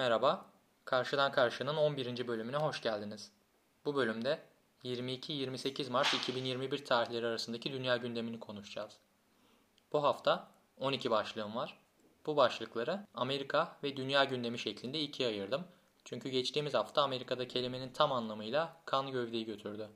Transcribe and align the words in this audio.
Merhaba, 0.00 0.46
Karşıdan 0.84 1.32
Karşı'nın 1.32 1.76
11. 1.76 2.28
bölümüne 2.28 2.56
hoş 2.56 2.82
geldiniz. 2.82 3.32
Bu 3.84 3.96
bölümde 3.96 4.40
22-28 4.84 5.90
Mart 5.90 6.14
2021 6.14 6.84
tarihleri 6.84 7.26
arasındaki 7.26 7.72
dünya 7.72 7.96
gündemini 7.96 8.40
konuşacağız. 8.40 8.96
Bu 9.92 10.02
hafta 10.02 10.48
12 10.78 11.10
başlığım 11.10 11.56
var. 11.56 11.78
Bu 12.26 12.36
başlıkları 12.36 13.06
Amerika 13.14 13.76
ve 13.82 13.96
dünya 13.96 14.24
gündemi 14.24 14.58
şeklinde 14.58 15.00
ikiye 15.00 15.28
ayırdım. 15.28 15.64
Çünkü 16.04 16.28
geçtiğimiz 16.28 16.74
hafta 16.74 17.02
Amerika'da 17.02 17.48
kelimenin 17.48 17.92
tam 17.92 18.12
anlamıyla 18.12 18.76
kan 18.84 19.10
gövdeyi 19.10 19.44
götürdü. 19.44 19.88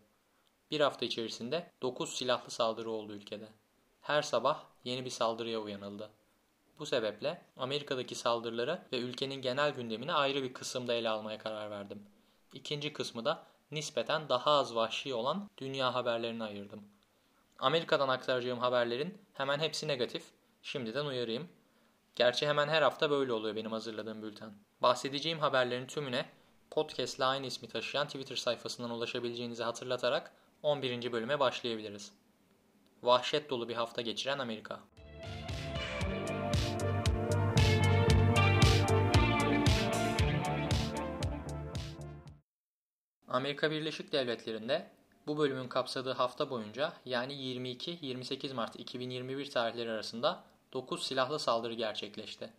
Bir 0.71 0.81
hafta 0.81 1.05
içerisinde 1.05 1.71
9 1.83 2.15
silahlı 2.15 2.51
saldırı 2.51 2.91
oldu 2.91 3.13
ülkede. 3.13 3.49
Her 4.01 4.23
sabah 4.23 4.65
yeni 4.85 5.05
bir 5.05 5.11
saldırıya 5.11 5.59
uyanıldı. 5.59 6.11
Bu 6.79 6.87
sebeple 6.87 7.43
Amerika'daki 7.57 8.15
saldırıları 8.15 8.83
ve 8.93 8.99
ülkenin 8.99 9.35
genel 9.35 9.71
gündemini 9.71 10.13
ayrı 10.13 10.43
bir 10.43 10.53
kısımda 10.53 10.95
ele 10.95 11.09
almaya 11.09 11.39
karar 11.39 11.71
verdim. 11.71 12.03
İkinci 12.53 12.93
kısmı 12.93 13.25
da 13.25 13.47
nispeten 13.71 14.29
daha 14.29 14.51
az 14.51 14.75
vahşi 14.75 15.15
olan 15.15 15.51
dünya 15.59 15.95
haberlerini 15.95 16.45
ayırdım. 16.45 16.83
Amerika'dan 17.59 18.09
aktaracağım 18.09 18.59
haberlerin 18.59 19.19
hemen 19.35 19.59
hepsi 19.59 19.89
negatif. 19.89 20.25
Şimdiden 20.63 21.07
uyarayım. 21.07 21.49
Gerçi 22.17 22.47
hemen 22.47 22.69
her 22.69 22.83
hafta 22.83 23.11
böyle 23.11 23.33
oluyor 23.33 23.57
benim 23.57 23.73
hazırladığım 23.73 24.23
bülten. 24.23 24.53
Bahsedeceğim 24.83 25.39
haberlerin 25.39 25.87
tümüne 25.87 26.27
podcast 26.71 27.17
ile 27.17 27.25
aynı 27.25 27.47
ismi 27.47 27.69
taşıyan 27.69 28.07
Twitter 28.07 28.37
sayfasından 28.37 28.91
ulaşabileceğinizi 28.91 29.63
hatırlatarak 29.63 30.33
11. 30.63 31.13
bölüme 31.13 31.41
başlayabiliriz. 31.41 32.13
Vahşet 33.03 33.51
dolu 33.51 33.69
bir 33.69 33.75
hafta 33.75 34.03
geçiren 34.03 34.39
Amerika. 34.39 34.81
Amerika 43.35 43.71
Birleşik 43.71 44.13
Devletleri'nde 44.13 44.91
bu 45.27 45.39
bölümün 45.39 45.69
kapsadığı 45.69 46.13
hafta 46.13 46.51
boyunca 46.51 46.93
yani 47.05 47.33
22-28 47.33 48.55
Mart 48.55 48.77
2021 48.81 49.51
tarihleri 49.51 49.91
arasında 49.91 50.45
9 50.73 51.07
silahlı 51.07 51.39
saldırı 51.39 51.75
gerçekleşti. 51.75 52.51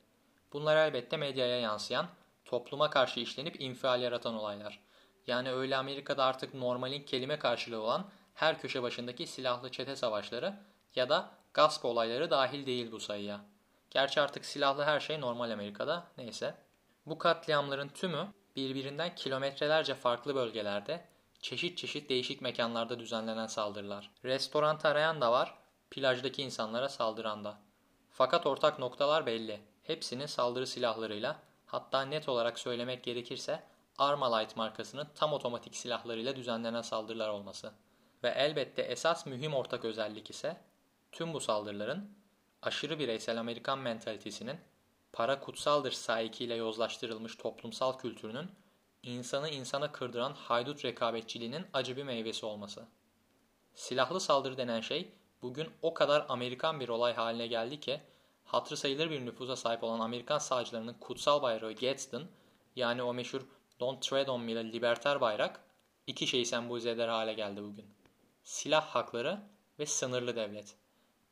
Bunlar 0.53 0.77
elbette 0.77 1.17
medyaya 1.17 1.59
yansıyan, 1.59 2.07
topluma 2.45 2.89
karşı 2.89 3.19
işlenip 3.19 3.61
infial 3.61 4.01
yaratan 4.01 4.35
olaylar. 4.35 4.79
Yani 5.27 5.51
öyle 5.51 5.77
Amerika'da 5.77 6.23
artık 6.23 6.53
normalin 6.53 7.03
kelime 7.03 7.39
karşılığı 7.39 7.81
olan 7.81 8.05
her 8.33 8.61
köşe 8.61 8.83
başındaki 8.83 9.27
silahlı 9.27 9.71
çete 9.71 9.95
savaşları 9.95 10.53
ya 10.95 11.09
da 11.09 11.29
gasp 11.53 11.85
olayları 11.85 12.31
dahil 12.31 12.65
değil 12.65 12.91
bu 12.91 12.99
sayıya. 12.99 13.39
Gerçi 13.89 14.21
artık 14.21 14.45
silahlı 14.45 14.83
her 14.83 14.99
şey 14.99 15.21
normal 15.21 15.51
Amerika'da, 15.51 16.03
neyse. 16.17 16.55
Bu 17.05 17.17
katliamların 17.17 17.87
tümü 17.87 18.27
birbirinden 18.56 19.16
kilometrelerce 19.16 19.95
farklı 19.95 20.36
bölgelerde, 20.36 21.06
çeşit 21.42 21.78
çeşit 21.78 22.09
değişik 22.09 22.42
mekanlarda 22.42 23.00
düzenlenen 23.00 23.48
saldırılar. 23.48 24.11
Restoran 24.23 24.80
arayan 24.84 25.22
da 25.22 25.31
var, 25.31 25.58
plajdaki 25.92 26.42
insanlara 26.42 26.89
saldıran 26.89 27.44
da. 27.44 27.58
Fakat 28.11 28.45
ortak 28.45 28.80
noktalar 28.80 29.26
belli. 29.26 29.61
Hepsinin 29.83 30.26
saldırı 30.26 30.67
silahlarıyla, 30.67 31.39
hatta 31.66 32.02
net 32.02 32.30
olarak 32.30 32.59
söylemek 32.59 33.03
gerekirse 33.03 33.64
Armalite 33.98 34.53
markasının 34.56 35.08
tam 35.16 35.33
otomatik 35.33 35.76
silahlarıyla 35.76 36.36
düzenlenen 36.36 36.81
saldırılar 36.81 37.30
olması. 37.30 37.72
Ve 38.23 38.30
elbette 38.30 38.81
esas 38.81 39.26
mühim 39.26 39.53
ortak 39.53 39.86
özellik 39.86 40.30
ise 40.30 40.58
tüm 41.11 41.33
bu 41.33 41.39
saldırıların 41.39 42.17
aşırı 42.61 42.99
bireysel 42.99 43.39
Amerikan 43.39 43.80
mentalitesinin 43.80 44.60
para 45.15 45.39
kutsaldır 45.39 45.92
sahikiyle 45.92 46.55
yozlaştırılmış 46.55 47.36
toplumsal 47.36 47.98
kültürünün 47.98 48.52
insanı 49.03 49.49
insana 49.49 49.92
kırdıran 49.92 50.33
haydut 50.33 50.86
rekabetçiliğinin 50.86 51.65
acı 51.73 51.98
bir 51.98 52.03
meyvesi 52.03 52.45
olması. 52.45 52.86
Silahlı 53.76 54.20
saldırı 54.20 54.58
denen 54.58 54.81
şey 54.81 55.11
bugün 55.42 55.70
o 55.81 55.93
kadar 55.93 56.26
Amerikan 56.30 56.80
bir 56.80 56.89
olay 56.89 57.14
haline 57.14 57.48
geldi 57.48 57.80
ki 57.80 58.02
hatırı 58.43 58.77
sayılır 58.77 59.09
bir 59.09 59.26
nüfusa 59.26 59.55
sahip 59.55 59.83
olan 59.83 59.99
Amerikan 59.99 60.39
sağcılarının 60.39 60.93
kutsal 60.93 61.42
bayrağı 61.42 61.73
Gadsden 61.73 62.23
yani 62.76 63.03
o 63.03 63.14
meşhur 63.14 63.42
Don't 63.80 64.02
Tread 64.02 64.27
On 64.27 64.42
Me'le 64.42 64.71
liberter 64.73 65.21
bayrak 65.21 65.59
iki 66.08 66.27
şeyi 66.27 66.45
sembolize 66.45 66.89
eder 66.89 67.08
hale 67.08 67.33
geldi 67.33 67.64
bugün. 67.64 67.86
Silah 68.43 68.86
hakları 68.86 69.39
ve 69.80 69.86
sınırlı 69.86 70.36
devlet. 70.36 70.76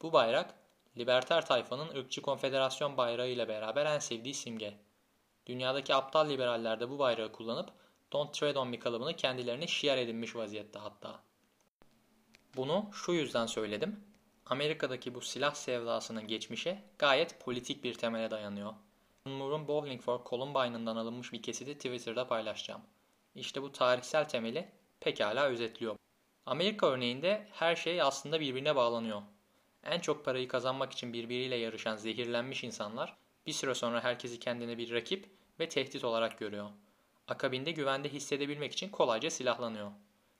Bu 0.01 0.13
bayrak 0.13 0.62
liberter 0.97 1.45
tayfanın 1.45 1.89
ırkçı 1.89 2.21
konfederasyon 2.21 2.97
bayrağı 2.97 3.29
ile 3.29 3.47
beraber 3.47 3.85
en 3.85 3.99
sevdiği 3.99 4.33
simge. 4.33 4.77
Dünyadaki 5.45 5.95
aptal 5.95 6.29
liberaller 6.29 6.79
de 6.79 6.89
bu 6.89 6.99
bayrağı 6.99 7.31
kullanıp 7.31 7.69
Don't 8.11 8.33
Tread 8.33 8.55
On 8.55 8.67
Me 8.67 8.79
kalıbını 8.79 9.15
kendilerine 9.15 9.67
şiar 9.67 9.97
edinmiş 9.97 10.35
vaziyette 10.35 10.79
hatta. 10.79 11.19
Bunu 12.55 12.89
şu 12.93 13.11
yüzden 13.11 13.45
söyledim. 13.45 14.03
Amerika'daki 14.45 15.15
bu 15.15 15.21
silah 15.21 15.53
sevdasının 15.53 16.27
geçmişe 16.27 16.83
gayet 16.99 17.39
politik 17.39 17.83
bir 17.83 17.93
temele 17.93 18.31
dayanıyor. 18.31 18.73
Moore'un 19.25 19.67
Bowling 19.67 20.01
for 20.01 20.25
Columbine'ından 20.25 20.95
alınmış 20.95 21.33
bir 21.33 21.41
kesiti 21.41 21.75
Twitter'da 21.75 22.27
paylaşacağım. 22.27 22.81
İşte 23.35 23.61
bu 23.61 23.71
tarihsel 23.71 24.29
temeli 24.29 24.71
pekala 24.99 25.45
özetliyor. 25.45 25.95
Amerika 26.45 26.87
örneğinde 26.87 27.47
her 27.51 27.75
şey 27.75 28.01
aslında 28.01 28.39
birbirine 28.39 28.75
bağlanıyor. 28.75 29.21
En 29.83 29.99
çok 29.99 30.25
parayı 30.25 30.47
kazanmak 30.47 30.91
için 30.91 31.13
birbiriyle 31.13 31.55
yarışan 31.55 31.95
zehirlenmiş 31.95 32.63
insanlar 32.63 33.17
bir 33.45 33.53
süre 33.53 33.75
sonra 33.75 34.03
herkesi 34.03 34.39
kendine 34.39 34.77
bir 34.77 34.91
rakip 34.91 35.29
ve 35.59 35.69
tehdit 35.69 36.03
olarak 36.03 36.39
görüyor. 36.39 36.69
Akabinde 37.27 37.71
güvende 37.71 38.09
hissedebilmek 38.09 38.73
için 38.73 38.89
kolayca 38.89 39.29
silahlanıyor. 39.29 39.91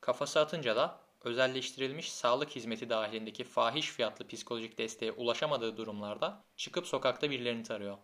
Kafası 0.02 0.40
atınca 0.40 0.76
da 0.76 1.00
özelleştirilmiş 1.24 2.12
sağlık 2.12 2.50
hizmeti 2.50 2.90
dahilindeki 2.90 3.44
fahiş 3.44 3.90
fiyatlı 3.90 4.28
psikolojik 4.28 4.78
desteğe 4.78 5.12
ulaşamadığı 5.12 5.78
durumlarda 5.78 6.44
çıkıp 6.58 6.88
sokakta 6.88 7.30
birilerini 7.30 7.64
tarıyor. 7.64 7.98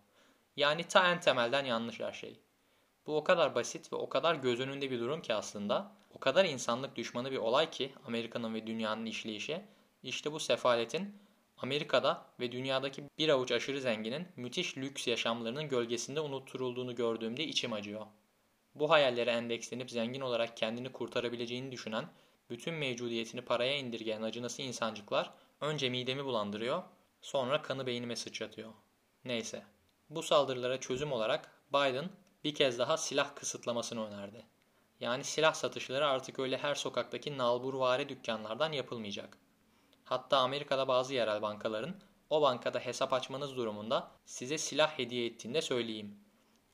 Yani 0.56 0.84
ta 0.84 1.12
en 1.12 1.20
temelden 1.20 1.66
yanlış 1.66 2.00
her 2.00 2.14
şey. 2.14 2.40
Bu 3.06 3.18
o 3.18 3.24
kadar 3.24 3.56
basit 3.56 3.94
ve 3.94 3.96
o 3.98 4.10
kadar 4.10 4.36
göz 4.36 4.60
önünde 4.60 4.92
bir 4.92 5.00
durum 5.00 5.22
ki 5.22 5.34
aslında, 5.34 5.92
o 6.16 6.20
kadar 6.20 6.46
insanlık 6.46 6.96
düşmanı 6.96 7.32
bir 7.32 7.38
olay 7.38 7.70
ki 7.70 7.94
Amerika'nın 8.06 8.54
ve 8.54 8.68
dünyanın 8.68 9.06
işleyişi, 9.06 9.62
işte 10.04 10.32
bu 10.32 10.40
sefaletin 10.40 11.18
Amerika'da 11.62 12.26
ve 12.40 12.52
dünyadaki 12.52 13.04
bir 13.18 13.30
avuç 13.30 13.52
aşırı 13.52 13.82
zenginin 13.82 14.28
müthiş 14.36 14.78
lüks 14.78 15.08
yaşamlarının 15.08 15.70
gölgesinde 15.70 16.22
unutturulduğunu 16.22 16.96
gördüğümde 16.96 17.44
içim 17.44 17.74
acıyor. 17.74 18.06
Bu 18.76 18.90
hayallere 18.90 19.32
endekslenip 19.32 19.92
zengin 19.92 20.22
olarak 20.22 20.58
kendini 20.58 20.92
kurtarabileceğini 20.92 21.72
düşünen, 21.72 22.06
bütün 22.50 22.74
mevcudiyetini 22.74 23.42
paraya 23.42 23.78
indirgeyen 23.78 24.22
acınası 24.22 24.62
insancıklar 24.62 25.34
önce 25.62 25.90
midemi 25.90 26.26
bulandırıyor, 26.26 26.84
sonra 27.22 27.62
kanı 27.62 27.86
beynime 27.86 28.16
sıçratıyor. 28.16 28.74
Neyse. 29.26 29.64
Bu 30.10 30.24
saldırılara 30.24 30.80
çözüm 30.80 31.12
olarak 31.12 31.52
Biden 31.70 32.10
bir 32.44 32.56
kez 32.56 32.80
daha 32.80 32.98
silah 32.98 33.36
kısıtlamasını 33.36 34.08
önerdi. 34.08 34.46
Yani 35.00 35.24
silah 35.24 35.54
satışları 35.54 36.08
artık 36.08 36.40
öyle 36.40 36.58
her 36.58 36.76
sokaktaki 36.76 37.38
nalburvari 37.38 38.10
dükkanlardan 38.10 38.72
yapılmayacak. 38.72 39.38
Hatta 40.10 40.38
Amerika'da 40.38 40.88
bazı 40.88 41.14
yerel 41.14 41.42
bankaların 41.42 41.96
o 42.30 42.42
bankada 42.42 42.80
hesap 42.80 43.14
açmanız 43.14 43.56
durumunda 43.56 44.12
size 44.26 44.58
silah 44.58 45.00
hediye 45.00 45.26
ettiğinde 45.26 45.62
söyleyeyim. 45.62 46.20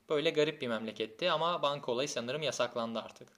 Böyle 0.08 0.30
garip 0.30 0.62
bir 0.62 0.68
memleketti 0.68 1.30
ama 1.30 1.62
banka 1.62 1.92
olayı 1.92 2.08
sanırım 2.08 2.42
yasaklandı 2.42 2.98
artık. 2.98 3.28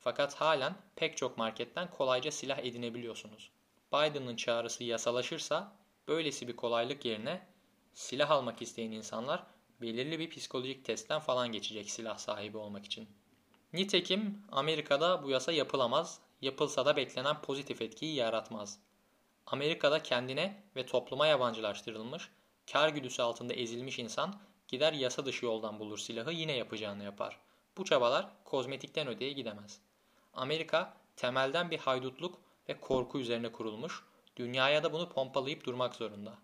Fakat 0.00 0.34
halen 0.34 0.76
pek 0.96 1.16
çok 1.16 1.38
marketten 1.38 1.90
kolayca 1.90 2.30
silah 2.30 2.58
edinebiliyorsunuz. 2.58 3.50
Biden'ın 3.92 4.36
çağrısı 4.36 4.84
yasalaşırsa 4.84 5.72
böylesi 6.08 6.48
bir 6.48 6.56
kolaylık 6.56 7.04
yerine 7.04 7.46
silah 7.94 8.30
almak 8.30 8.62
isteyen 8.62 8.90
insanlar 8.90 9.46
belirli 9.80 10.18
bir 10.18 10.30
psikolojik 10.30 10.84
testten 10.84 11.20
falan 11.20 11.52
geçecek 11.52 11.90
silah 11.90 12.18
sahibi 12.18 12.56
olmak 12.56 12.84
için. 12.84 13.08
Nitekim 13.72 14.42
Amerika'da 14.52 15.22
bu 15.22 15.30
yasa 15.30 15.52
yapılamaz, 15.52 16.20
yapılsa 16.42 16.86
da 16.86 16.96
beklenen 16.96 17.42
pozitif 17.42 17.82
etkiyi 17.82 18.14
yaratmaz. 18.14 18.85
Amerika'da 19.46 20.02
kendine 20.02 20.62
ve 20.76 20.86
topluma 20.86 21.26
yabancılaştırılmış, 21.26 22.30
kar 22.72 22.88
güdüsü 22.88 23.22
altında 23.22 23.54
ezilmiş 23.54 23.98
insan 23.98 24.40
gider 24.68 24.92
yasa 24.92 25.26
dışı 25.26 25.44
yoldan 25.44 25.80
bulur 25.80 25.98
silahı 25.98 26.32
yine 26.32 26.52
yapacağını 26.52 27.04
yapar. 27.04 27.38
Bu 27.76 27.84
çabalar 27.84 28.26
kozmetikten 28.44 29.08
öteye 29.08 29.32
gidemez. 29.32 29.80
Amerika 30.34 30.96
temelden 31.16 31.70
bir 31.70 31.78
haydutluk 31.78 32.38
ve 32.68 32.80
korku 32.80 33.18
üzerine 33.18 33.52
kurulmuş, 33.52 34.04
dünyaya 34.36 34.82
da 34.82 34.92
bunu 34.92 35.08
pompalayıp 35.08 35.64
durmak 35.64 35.94
zorunda. 35.94 36.34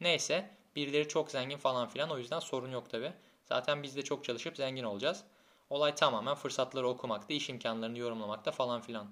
Neyse 0.00 0.50
birileri 0.76 1.08
çok 1.08 1.30
zengin 1.30 1.58
falan 1.58 1.88
filan 1.88 2.10
o 2.10 2.18
yüzden 2.18 2.40
sorun 2.40 2.70
yok 2.70 2.90
tabi. 2.90 3.12
Zaten 3.44 3.82
biz 3.82 3.96
de 3.96 4.02
çok 4.02 4.24
çalışıp 4.24 4.56
zengin 4.56 4.84
olacağız. 4.84 5.24
Olay 5.70 5.94
tamamen 5.94 6.34
fırsatları 6.34 6.88
okumakta, 6.88 7.34
iş 7.34 7.48
imkanlarını 7.48 7.98
yorumlamakta 7.98 8.50
falan 8.50 8.80
filan. 8.80 9.10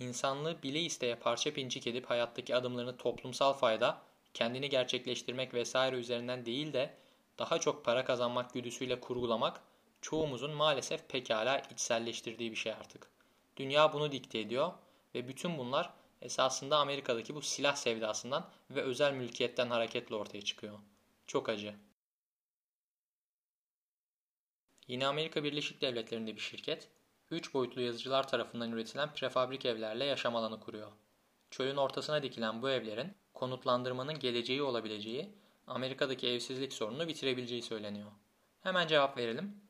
İnsanlığı 0.00 0.62
bile 0.62 0.80
isteye 0.80 1.14
parça 1.14 1.52
pinçik 1.52 1.86
edip 1.86 2.10
hayattaki 2.10 2.56
adımlarını 2.56 2.96
toplumsal 2.96 3.52
fayda, 3.52 4.02
kendini 4.34 4.68
gerçekleştirmek 4.68 5.54
vesaire 5.54 5.96
üzerinden 5.96 6.46
değil 6.46 6.72
de 6.72 6.94
daha 7.38 7.58
çok 7.58 7.84
para 7.84 8.04
kazanmak 8.04 8.54
güdüsüyle 8.54 9.00
kurgulamak 9.00 9.60
çoğumuzun 10.00 10.50
maalesef 10.50 11.08
pekala 11.08 11.58
içselleştirdiği 11.58 12.50
bir 12.50 12.56
şey 12.56 12.72
artık. 12.72 13.10
Dünya 13.56 13.92
bunu 13.92 14.12
dikte 14.12 14.38
ediyor 14.38 14.72
ve 15.14 15.28
bütün 15.28 15.58
bunlar 15.58 15.90
esasında 16.22 16.78
Amerika'daki 16.78 17.34
bu 17.34 17.42
silah 17.42 17.76
sevdasından 17.76 18.50
ve 18.70 18.82
özel 18.82 19.12
mülkiyetten 19.12 19.70
hareketle 19.70 20.14
ortaya 20.14 20.42
çıkıyor. 20.42 20.78
Çok 21.26 21.48
acı. 21.48 21.74
Yine 24.88 25.06
Amerika 25.06 25.44
Birleşik 25.44 25.80
Devletleri'nde 25.80 26.36
bir 26.36 26.40
şirket, 26.40 26.88
3 27.30 27.54
boyutlu 27.54 27.80
yazıcılar 27.82 28.28
tarafından 28.28 28.72
üretilen 28.72 29.12
prefabrik 29.12 29.66
evlerle 29.66 30.04
yaşam 30.04 30.36
alanı 30.36 30.60
kuruyor. 30.60 30.92
Çölün 31.50 31.76
ortasına 31.76 32.22
dikilen 32.22 32.62
bu 32.62 32.70
evlerin 32.70 33.14
konutlandırmanın 33.34 34.18
geleceği 34.18 34.62
olabileceği, 34.62 35.34
Amerika'daki 35.66 36.28
evsizlik 36.28 36.72
sorununu 36.72 37.08
bitirebileceği 37.08 37.62
söyleniyor. 37.62 38.10
Hemen 38.62 38.86
cevap 38.86 39.16
verelim. 39.16 39.60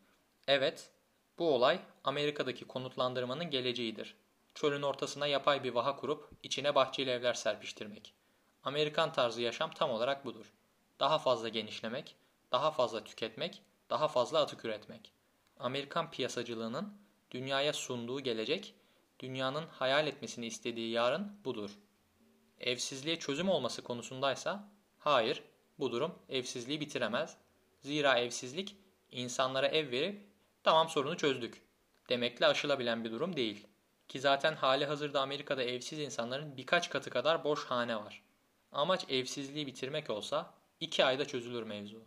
Evet, 0.49 0.91
bu 1.39 1.55
olay 1.55 1.81
Amerika'daki 2.05 2.65
konutlandırmanın 2.65 3.51
geleceğidir. 3.51 4.17
Çölün 4.55 4.83
ortasına 4.83 5.27
yapay 5.27 5.65
bir 5.65 5.75
vaha 5.75 5.97
kurup 5.97 6.31
içine 6.43 6.75
bahçeli 6.75 7.11
evler 7.11 7.35
serpiştirmek. 7.35 8.15
Amerikan 8.63 9.13
tarzı 9.13 9.43
yaşam 9.43 9.71
tam 9.71 9.91
olarak 9.91 10.25
budur. 10.25 10.53
Daha 11.01 11.19
fazla 11.19 11.49
genişlemek, 11.49 12.17
daha 12.53 12.71
fazla 12.71 13.05
tüketmek, 13.05 13.63
daha 13.91 14.09
fazla 14.09 14.41
atık 14.41 14.65
üretmek. 14.65 15.13
Amerikan 15.59 16.11
piyasacılığının 16.11 17.06
dünyaya 17.31 17.73
sunduğu 17.73 18.21
gelecek, 18.21 18.75
dünyanın 19.21 19.67
hayal 19.67 20.07
etmesini 20.07 20.47
istediği 20.47 20.91
yarın 20.91 21.45
budur. 21.45 21.71
Evsizliğe 22.61 23.19
çözüm 23.19 23.49
olması 23.49 23.83
konusundaysa, 23.83 24.69
hayır, 24.99 25.43
bu 25.79 25.93
durum 25.93 26.15
evsizliği 26.29 26.81
bitiremez. 26.81 27.37
Zira 27.81 28.19
evsizlik 28.19 28.77
insanlara 29.11 29.67
ev 29.67 29.91
verip 29.91 30.27
tamam 30.63 30.89
sorunu 30.89 31.17
çözdük 31.17 31.63
demekle 32.09 32.47
aşılabilen 32.47 33.05
bir 33.05 33.11
durum 33.11 33.37
değil. 33.37 33.67
Ki 34.09 34.21
zaten 34.21 34.55
hali 34.55 34.87
hazırda 34.87 35.21
Amerika'da 35.21 35.63
evsiz 35.63 35.99
insanların 35.99 36.57
birkaç 36.57 36.91
katı 36.91 37.11
kadar 37.11 37.45
boş 37.45 37.65
hane 37.65 37.97
var. 37.97 38.23
Amaç 38.73 39.05
evsizliği 39.09 39.67
bitirmek 39.67 40.11
olsa 40.11 40.55
iki 40.81 41.05
ayda 41.05 41.25
çözülür 41.25 41.63
mevzu. 41.63 42.03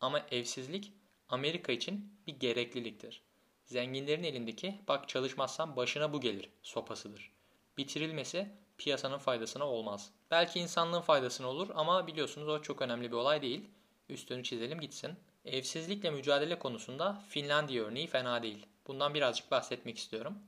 Ama 0.00 0.26
evsizlik 0.30 0.92
Amerika 1.28 1.72
için 1.72 2.20
bir 2.26 2.32
gerekliliktir. 2.32 3.22
Zenginlerin 3.70 4.24
elindeki 4.24 4.80
bak 4.88 5.08
çalışmazsan 5.08 5.76
başına 5.76 6.12
bu 6.12 6.20
gelir 6.20 6.50
sopasıdır. 6.62 7.32
Bitirilmesi 7.78 8.52
piyasanın 8.78 9.18
faydasına 9.18 9.64
olmaz. 9.64 10.10
Belki 10.30 10.60
insanlığın 10.60 11.00
faydasına 11.00 11.46
olur 11.46 11.68
ama 11.74 12.06
biliyorsunuz 12.06 12.48
o 12.48 12.62
çok 12.62 12.82
önemli 12.82 13.10
bir 13.10 13.16
olay 13.16 13.42
değil. 13.42 13.70
Üstünü 14.08 14.44
çizelim 14.44 14.80
gitsin. 14.80 15.14
Evsizlikle 15.44 16.10
mücadele 16.10 16.58
konusunda 16.58 17.22
Finlandiya 17.28 17.84
örneği 17.84 18.06
fena 18.06 18.42
değil. 18.42 18.66
Bundan 18.86 19.14
birazcık 19.14 19.50
bahsetmek 19.50 19.98
istiyorum. 19.98 20.38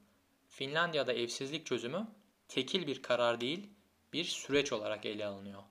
Finlandiya'da 0.48 1.12
evsizlik 1.12 1.66
çözümü 1.66 2.06
tekil 2.48 2.86
bir 2.86 3.02
karar 3.02 3.40
değil, 3.40 3.70
bir 4.12 4.24
süreç 4.24 4.72
olarak 4.72 5.06
ele 5.06 5.26
alınıyor. 5.26 5.62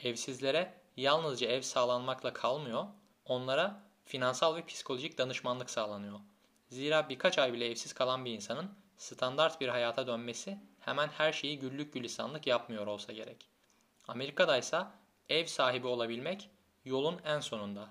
Evsizlere 0.00 0.74
yalnızca 0.96 1.48
ev 1.48 1.62
sağlanmakla 1.62 2.32
kalmıyor, 2.32 2.86
onlara 3.24 3.82
finansal 4.04 4.56
ve 4.56 4.66
psikolojik 4.66 5.18
danışmanlık 5.18 5.70
sağlanıyor. 5.70 6.20
Zira 6.74 7.08
birkaç 7.08 7.38
ay 7.38 7.52
bile 7.52 7.70
evsiz 7.70 7.92
kalan 7.92 8.24
bir 8.24 8.32
insanın 8.32 8.70
standart 8.96 9.60
bir 9.60 9.68
hayata 9.68 10.06
dönmesi 10.06 10.58
hemen 10.80 11.08
her 11.08 11.32
şeyi 11.32 11.58
güllük 11.58 11.92
gülistanlık 11.92 12.46
yapmıyor 12.46 12.86
olsa 12.86 13.12
gerek. 13.12 13.48
Amerika'da 14.08 14.58
ise 14.58 14.82
ev 15.28 15.46
sahibi 15.46 15.86
olabilmek 15.86 16.50
yolun 16.84 17.20
en 17.24 17.40
sonunda. 17.40 17.88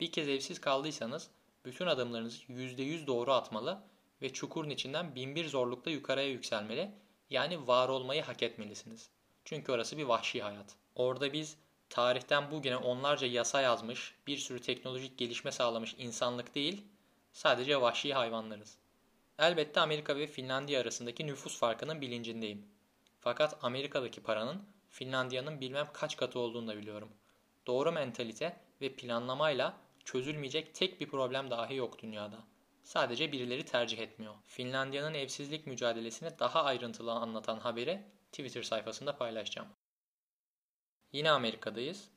Bir 0.00 0.12
kez 0.12 0.28
evsiz 0.28 0.60
kaldıysanız 0.60 1.30
bütün 1.64 1.86
adımlarınızı 1.86 2.42
%100 2.42 3.06
doğru 3.06 3.32
atmalı 3.32 3.82
ve 4.22 4.32
çukurun 4.32 4.70
içinden 4.70 5.14
binbir 5.14 5.48
zorlukla 5.48 5.90
yukarıya 5.90 6.28
yükselmeli 6.28 6.90
yani 7.30 7.66
var 7.66 7.88
olmayı 7.88 8.22
hak 8.22 8.42
etmelisiniz. 8.42 9.10
Çünkü 9.44 9.72
orası 9.72 9.98
bir 9.98 10.04
vahşi 10.04 10.42
hayat. 10.42 10.74
Orada 10.94 11.32
biz 11.32 11.56
tarihten 11.88 12.50
bugüne 12.50 12.76
onlarca 12.76 13.26
yasa 13.26 13.60
yazmış, 13.60 14.14
bir 14.26 14.38
sürü 14.38 14.60
teknolojik 14.60 15.18
gelişme 15.18 15.52
sağlamış 15.52 15.94
insanlık 15.98 16.54
değil, 16.54 16.84
sadece 17.36 17.80
vahşi 17.80 18.14
hayvanlarız. 18.14 18.78
Elbette 19.38 19.80
Amerika 19.80 20.16
ve 20.16 20.26
Finlandiya 20.26 20.80
arasındaki 20.80 21.26
nüfus 21.26 21.58
farkının 21.58 22.00
bilincindeyim. 22.00 22.66
Fakat 23.20 23.64
Amerika'daki 23.64 24.22
paranın 24.22 24.62
Finlandiya'nın 24.90 25.60
bilmem 25.60 25.86
kaç 25.92 26.16
katı 26.16 26.38
olduğunu 26.38 26.68
da 26.68 26.76
biliyorum. 26.76 27.12
Doğru 27.66 27.92
mentalite 27.92 28.56
ve 28.80 28.92
planlamayla 28.92 29.76
çözülmeyecek 30.04 30.74
tek 30.74 31.00
bir 31.00 31.08
problem 31.08 31.50
dahi 31.50 31.74
yok 31.74 31.98
dünyada. 31.98 32.38
Sadece 32.82 33.32
birileri 33.32 33.64
tercih 33.64 33.98
etmiyor. 33.98 34.34
Finlandiya'nın 34.46 35.14
evsizlik 35.14 35.66
mücadelesini 35.66 36.38
daha 36.38 36.64
ayrıntılı 36.64 37.12
anlatan 37.12 37.58
haberi 37.58 38.02
Twitter 38.32 38.62
sayfasında 38.62 39.16
paylaşacağım. 39.16 39.68
Yine 41.12 41.30
Amerika'dayız. 41.30 42.08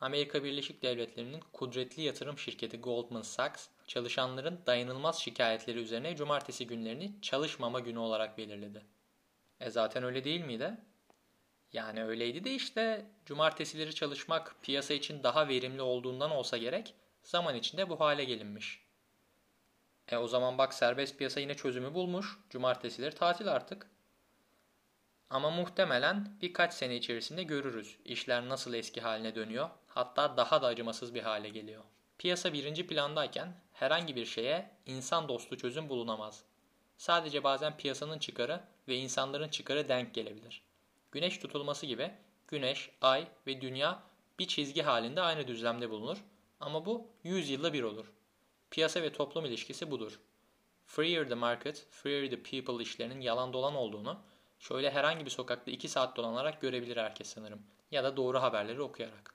Amerika 0.00 0.44
Birleşik 0.44 0.82
Devletleri'nin 0.82 1.40
kudretli 1.52 2.02
yatırım 2.02 2.38
şirketi 2.38 2.80
Goldman 2.80 3.22
Sachs, 3.22 3.68
çalışanların 3.86 4.60
dayanılmaz 4.66 5.20
şikayetleri 5.20 5.78
üzerine 5.78 6.16
cumartesi 6.16 6.66
günlerini 6.66 7.12
çalışmama 7.22 7.80
günü 7.80 7.98
olarak 7.98 8.38
belirledi. 8.38 8.82
E 9.60 9.70
zaten 9.70 10.04
öyle 10.04 10.24
değil 10.24 10.40
miydi? 10.40 10.76
Yani 11.72 12.04
öyleydi 12.04 12.44
de 12.44 12.54
işte 12.54 13.06
cumartesileri 13.26 13.94
çalışmak 13.94 14.56
piyasa 14.62 14.94
için 14.94 15.22
daha 15.22 15.48
verimli 15.48 15.82
olduğundan 15.82 16.30
olsa 16.30 16.56
gerek 16.56 16.94
zaman 17.22 17.54
içinde 17.54 17.88
bu 17.88 18.00
hale 18.00 18.24
gelinmiş. 18.24 18.84
E 20.08 20.16
o 20.16 20.28
zaman 20.28 20.58
bak 20.58 20.74
serbest 20.74 21.18
piyasa 21.18 21.40
yine 21.40 21.54
çözümü 21.54 21.94
bulmuş. 21.94 22.38
Cumartesileri 22.50 23.14
tatil 23.14 23.48
artık. 23.48 23.90
Ama 25.30 25.50
muhtemelen 25.50 26.38
birkaç 26.42 26.74
sene 26.74 26.96
içerisinde 26.96 27.42
görürüz 27.42 27.98
işler 28.04 28.48
nasıl 28.48 28.74
eski 28.74 29.00
haline 29.00 29.34
dönüyor. 29.34 29.70
Hatta 29.86 30.36
daha 30.36 30.62
da 30.62 30.66
acımasız 30.66 31.14
bir 31.14 31.22
hale 31.22 31.48
geliyor. 31.48 31.82
Piyasa 32.24 32.52
birinci 32.52 32.86
plandayken 32.86 33.54
herhangi 33.72 34.16
bir 34.16 34.26
şeye 34.26 34.70
insan 34.86 35.28
dostu 35.28 35.56
çözüm 35.56 35.88
bulunamaz. 35.88 36.44
Sadece 36.96 37.44
bazen 37.44 37.76
piyasanın 37.76 38.18
çıkarı 38.18 38.60
ve 38.88 38.96
insanların 38.96 39.48
çıkarı 39.48 39.88
denk 39.88 40.14
gelebilir. 40.14 40.62
Güneş 41.12 41.38
tutulması 41.38 41.86
gibi 41.86 42.10
güneş, 42.48 42.90
ay 43.00 43.26
ve 43.46 43.60
dünya 43.60 44.02
bir 44.38 44.46
çizgi 44.46 44.82
halinde 44.82 45.20
aynı 45.20 45.48
düzlemde 45.48 45.90
bulunur 45.90 46.18
ama 46.60 46.86
bu 46.86 47.06
100 47.24 47.50
yılda 47.50 47.72
bir 47.72 47.82
olur. 47.82 48.12
Piyasa 48.70 49.02
ve 49.02 49.12
toplum 49.12 49.44
ilişkisi 49.44 49.90
budur. 49.90 50.20
Freer 50.86 51.28
the 51.28 51.34
market, 51.34 51.86
freer 51.90 52.30
the 52.30 52.42
people 52.42 52.82
işlerinin 52.82 53.20
yalan 53.20 53.52
dolan 53.52 53.74
olduğunu 53.74 54.18
şöyle 54.58 54.90
herhangi 54.90 55.24
bir 55.24 55.30
sokakta 55.30 55.70
2 55.70 55.88
saat 55.88 56.16
dolanarak 56.16 56.60
görebilir 56.60 56.96
herkes 56.96 57.28
sanırım. 57.28 57.62
Ya 57.90 58.04
da 58.04 58.16
doğru 58.16 58.42
haberleri 58.42 58.82
okuyarak. 58.82 59.33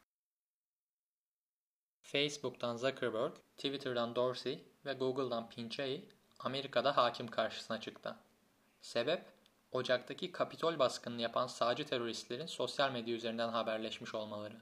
Facebook'tan 2.12 2.78
Zuckerberg, 2.78 3.34
Twitter'dan 3.58 4.16
Dorsey 4.16 4.64
ve 4.86 4.94
Google'dan 4.94 5.50
Pichai 5.50 6.06
Amerika'da 6.40 6.98
hakim 6.98 7.28
karşısına 7.28 7.82
çıktı. 7.82 8.16
Sebep, 8.82 9.26
Ocak'taki 9.72 10.32
Kapitol 10.32 10.80
baskınını 10.80 11.22
yapan 11.22 11.48
sağcı 11.48 11.86
teröristlerin 11.86 12.46
sosyal 12.46 12.92
medya 12.92 13.16
üzerinden 13.16 13.50
haberleşmiş 13.50 14.16
olmaları. 14.16 14.56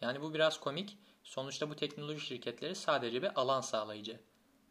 Yani 0.00 0.22
bu 0.22 0.34
biraz 0.34 0.60
komik, 0.60 0.98
sonuçta 1.22 1.70
bu 1.70 1.76
teknoloji 1.76 2.26
şirketleri 2.26 2.74
sadece 2.74 3.22
bir 3.22 3.40
alan 3.40 3.60
sağlayıcı. 3.60 4.20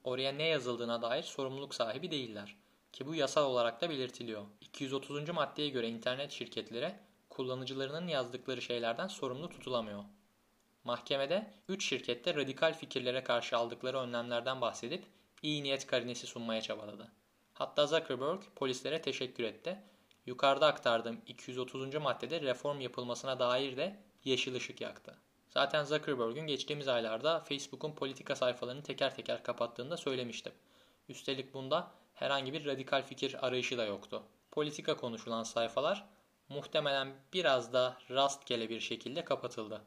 Oraya 0.04 0.32
ne 0.32 0.44
yazıldığına 0.44 1.02
dair 1.02 1.24
sorumluluk 1.24 1.76
sahibi 1.76 2.12
değiller. 2.12 2.56
Ki 2.94 3.08
bu 3.08 3.16
yasal 3.16 3.46
olarak 3.46 3.82
da 3.82 3.90
belirtiliyor. 3.90 4.46
230. 4.62 5.30
maddeye 5.30 5.70
göre 5.70 5.90
internet 5.90 6.32
şirketleri 6.32 6.96
kullanıcılarının 7.30 8.08
yazdıkları 8.08 8.62
şeylerden 8.62 9.08
sorumlu 9.08 9.50
tutulamıyor. 9.50 10.04
Mahkemede 10.84 11.54
3 11.68 11.86
şirkette 11.86 12.36
radikal 12.36 12.74
fikirlere 12.74 13.24
karşı 13.24 13.58
aldıkları 13.58 13.98
önlemlerden 13.98 14.62
bahsedip 14.62 15.04
iyi 15.42 15.64
niyet 15.64 15.88
karinesi 15.88 16.28
sunmaya 16.28 16.62
çabaladı. 16.62 17.12
Hatta 17.54 17.88
Zuckerberg 17.88 18.42
polislere 18.56 19.02
teşekkür 19.02 19.44
etti. 19.44 19.80
Yukarıda 20.26 20.68
aktardığım 20.68 21.22
230. 21.28 21.96
maddede 21.96 22.42
reform 22.42 22.80
yapılmasına 22.80 23.40
dair 23.40 23.78
de 23.78 24.00
yeşil 24.24 24.56
ışık 24.56 24.82
yaktı. 24.82 25.18
Zaten 25.50 25.84
Zuckerberg'ün 25.84 26.48
geçtiğimiz 26.48 26.88
aylarda 26.88 27.40
Facebook'un 27.40 27.92
politika 27.92 28.36
sayfalarını 28.36 28.84
teker 28.84 29.16
teker 29.16 29.44
kapattığını 29.44 29.92
da 29.92 29.98
söylemiştim. 29.98 30.54
Üstelik 31.10 31.54
bunda 31.54 31.92
herhangi 32.14 32.54
bir 32.54 32.66
radikal 32.66 33.04
fikir 33.04 33.48
arayışı 33.48 33.78
da 33.78 33.86
yoktu. 33.86 34.24
Politika 34.52 34.98
konuşulan 34.98 35.44
sayfalar 35.44 36.06
muhtemelen 36.50 37.16
biraz 37.34 37.74
da 37.74 37.98
rastgele 38.10 38.70
bir 38.70 38.80
şekilde 38.80 39.26
kapatıldı. 39.26 39.82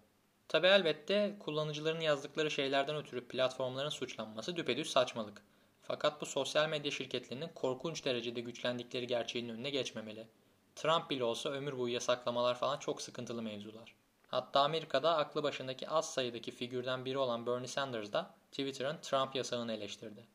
Tabi 0.53 0.67
elbette 0.67 1.37
kullanıcıların 1.41 2.01
yazdıkları 2.01 2.51
şeylerden 2.51 2.97
ötürü 2.97 3.29
platformların 3.29 3.89
suçlanması 3.89 4.57
düpedüz 4.57 4.91
saçmalık. 4.91 5.43
Fakat 5.83 6.21
bu 6.21 6.27
sosyal 6.27 6.69
medya 6.69 6.91
şirketlerinin 6.91 7.49
korkunç 7.55 8.05
derecede 8.05 8.41
güçlendikleri 8.41 9.07
gerçeğinin 9.07 9.55
önüne 9.55 9.71
geçmemeli. 9.71 10.29
Trump 10.77 11.11
bile 11.11 11.25
olsa 11.25 11.51
ömür 11.51 11.79
boyu 11.79 11.95
yasaklamalar 11.95 12.55
falan 12.55 12.79
çok 12.79 13.03
sıkıntılı 13.03 13.43
mevzular. 13.43 13.95
Hatta 14.29 14.61
Amerika'da 14.61 15.17
aklı 15.17 15.43
başındaki 15.43 15.89
az 15.89 16.15
sayıdaki 16.15 16.51
figürden 16.51 17.05
biri 17.05 17.19
olan 17.19 17.47
Bernie 17.47 17.69
Sanders 17.69 18.13
da 18.13 18.35
Twitter'ın 18.51 18.97
Trump 18.97 19.35
yasağını 19.35 19.73
eleştirdi. 19.73 20.27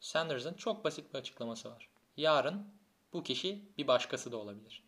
Sanders'ın 0.00 0.54
çok 0.54 0.84
basit 0.84 1.14
bir 1.14 1.18
açıklaması 1.18 1.70
var. 1.70 1.88
Yarın 2.16 2.66
bu 3.12 3.22
kişi 3.22 3.62
bir 3.78 3.86
başkası 3.86 4.32
da 4.32 4.36
olabilir. 4.36 4.82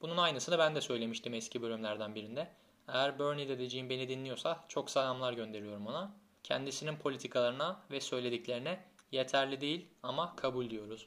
Bunun 0.00 0.16
aynısını 0.16 0.58
ben 0.58 0.74
de 0.74 0.80
söylemiştim 0.80 1.34
eski 1.34 1.62
bölümlerden 1.62 2.14
birinde. 2.14 2.54
Eğer 2.88 3.18
Bernie 3.18 3.48
dedeciğim 3.48 3.90
beni 3.90 4.08
dinliyorsa 4.08 4.64
çok 4.68 4.90
selamlar 4.90 5.32
gönderiyorum 5.32 5.86
ona. 5.86 6.14
Kendisinin 6.42 6.96
politikalarına 6.96 7.80
ve 7.90 8.00
söylediklerine 8.00 8.84
yeterli 9.12 9.60
değil 9.60 9.88
ama 10.02 10.36
kabul 10.36 10.70
diyoruz. 10.70 11.06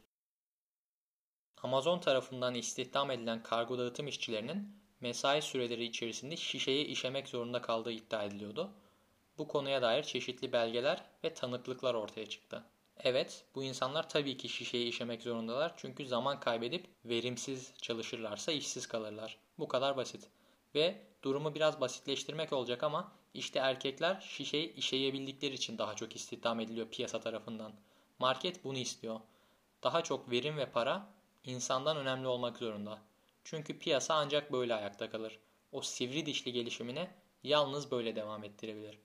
Amazon 1.64 2.00
tarafından 2.00 2.56
istihdam 2.56 3.12
edilen 3.12 3.44
kargo 3.44 3.78
dağıtım 3.78 4.08
işçilerinin 4.08 4.76
mesai 5.02 5.42
süreleri 5.42 5.84
içerisinde 5.84 6.38
şişeyi 6.38 6.86
işemek 6.86 7.28
zorunda 7.28 7.62
kaldığı 7.62 7.92
iddia 7.92 8.24
ediliyordu. 8.24 8.72
Bu 9.38 9.48
konuya 9.48 9.82
dair 9.82 10.04
çeşitli 10.04 10.52
belgeler 10.52 11.06
ve 11.24 11.34
tanıklıklar 11.34 11.94
ortaya 11.94 12.26
çıktı. 12.26 12.64
Evet, 12.98 13.46
bu 13.56 13.64
insanlar 13.64 14.10
tabii 14.10 14.38
ki 14.38 14.50
şişeyi 14.50 14.88
işemek 14.88 15.22
zorundalar 15.22 15.74
çünkü 15.78 16.08
zaman 16.08 16.40
kaybedip 16.40 16.88
verimsiz 17.06 17.74
çalışırlarsa 17.82 18.52
işsiz 18.52 18.88
kalırlar. 18.88 19.38
Bu 19.60 19.68
kadar 19.68 19.98
basit. 19.98 20.30
Ve 20.76 21.02
durumu 21.24 21.56
biraz 21.56 21.82
basitleştirmek 21.82 22.54
olacak 22.54 22.84
ama 22.84 23.12
işte 23.34 23.60
erkekler 23.60 24.22
şişeyi 24.22 24.76
işeyebildikleri 24.76 25.54
için 25.54 25.78
daha 25.78 25.96
çok 25.96 26.16
istihdam 26.16 26.60
ediliyor 26.60 26.88
piyasa 26.88 27.20
tarafından. 27.20 27.74
Market 28.20 28.64
bunu 28.64 28.78
istiyor. 28.78 29.20
Daha 29.84 30.04
çok 30.04 30.32
verim 30.32 30.58
ve 30.58 30.66
para 30.66 31.08
insandan 31.44 31.98
önemli 31.98 32.28
olmak 32.28 32.58
zorunda. 32.58 33.00
Çünkü 33.44 33.80
piyasa 33.80 34.14
ancak 34.14 34.52
böyle 34.52 34.76
ayakta 34.76 35.10
kalır. 35.10 35.40
O 35.72 35.82
sivri 35.82 36.26
dişli 36.26 36.52
gelişimine 36.54 37.12
yalnız 37.44 37.92
böyle 37.92 38.16
devam 38.16 38.44
ettirebilir. 38.44 38.98